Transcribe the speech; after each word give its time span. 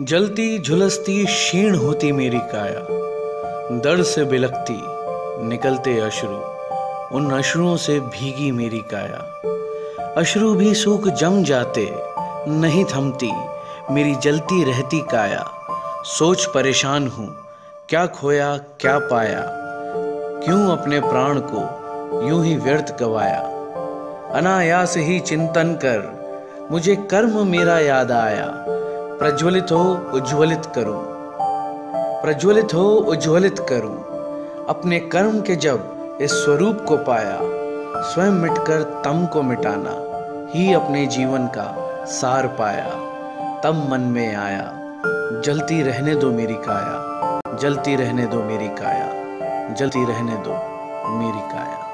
जलती 0.00 0.58
झुलसती 0.58 1.24
क्षीण 1.24 1.74
होती 1.74 2.12
मेरी 2.12 2.38
काया। 2.38 2.80
दर्द 3.78 4.02
से 4.02 4.24
बिलकती 4.24 4.80
निकलते 5.48 6.00
अश्रु, 6.00 6.36
उन 7.16 7.30
अश्रुओं 7.30 7.76
से 7.76 8.00
भीगी 8.00 8.50
मेरी 8.50 8.78
काया। 8.78 9.42
अश्रु 10.16 10.54
भी 10.54 10.74
सूख 10.74 11.08
जम 11.08 11.44
जाते, 11.44 11.88
नहीं 12.48 12.84
थमती, 12.84 13.30
मेरी 13.90 14.14
जलती 14.14 14.64
रहती 14.64 15.00
काया। 15.00 15.44
सोच 16.04 16.44
परेशान 16.44 17.08
हूँ, 17.08 17.36
क्या 17.88 18.06
खोया, 18.06 18.56
क्या 18.56 18.98
पाया? 18.98 19.46
क्यों 20.44 20.66
अपने 20.66 21.00
प्राण 21.00 21.40
को 21.44 22.28
यूँ 22.28 22.44
ही 22.44 22.56
व्यर्थ 22.56 22.96
गवाया? 23.00 23.40
अनायास 24.34 24.96
ही 24.96 25.20
चिंतन 25.20 25.74
कर, 25.84 26.12
मुझे 26.70 26.96
कर्म 26.96 27.46
मेरा 27.46 27.78
याद 27.78 28.12
आया। 28.12 28.73
प्रज्वलित 29.18 29.72
हो, 29.72 30.10
उज्ज्वलित 30.14 30.62
करूँ। 30.66 31.04
प्रज्वलित 32.22 32.74
हो, 32.74 32.84
उज्ज्वलित 32.90 33.58
करूँ। 33.58 33.96
अपने 34.66 35.00
कर्म 35.00 35.40
के 35.40 35.56
जब 35.56 35.78
इस 36.20 36.30
स्वरूप 36.32 36.84
को 36.88 36.96
पाया, 36.96 37.38
स्वयं 38.02 38.30
मिटकर 38.30 39.02
तम 39.04 39.26
को 39.26 39.42
मिटाना, 39.42 39.90
ही 40.54 40.74
अपने 40.74 41.06
जीवन 41.06 41.46
का 41.46 41.76
सार 42.04 42.46
पाया। 42.46 42.90
तब 43.60 43.88
मन 43.90 44.00
में 44.00 44.36
आया, 44.36 44.72
जलती 45.40 45.82
रहने 45.82 46.14
दो 46.14 46.30
मेरी 46.30 46.54
काया, 46.54 47.40
जलती 47.56 47.96
रहने 47.96 48.26
दो 48.26 48.42
मेरी 48.42 48.68
काया, 48.68 49.08
जलती 49.74 50.04
रहने 50.04 50.32
दो 50.32 50.50
मेरी 51.18 51.52
काया। 51.52 51.93